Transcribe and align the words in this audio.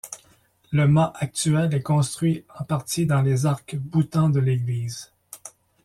Le 0.71 0.87
mas 0.87 1.13
actuel 1.19 1.75
est 1.75 1.83
construit 1.83 2.43
en 2.57 2.63
partie 2.63 3.05
dans 3.05 3.21
les 3.21 3.45
arcs 3.45 3.75
boutants 3.75 4.31
de 4.31 4.39
l'église. 4.39 5.11